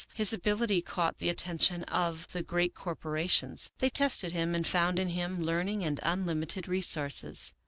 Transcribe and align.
His 0.15 0.33
ability 0.33 0.81
caught 0.81 1.19
the 1.19 1.29
attention 1.29 1.83
of 1.83 2.27
the 2.33 2.41
great 2.41 2.73
corporations. 2.73 3.69
They 3.77 3.91
tested 3.91 4.31
him 4.31 4.55
and 4.55 4.65
found 4.65 4.97
in 4.97 5.09
him 5.09 5.43
learning 5.43 5.83
and 5.83 5.99
unlimited 6.01 6.67
resources. 6.67 7.53